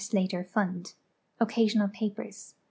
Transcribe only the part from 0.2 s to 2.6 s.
Fund. Occasional Papers.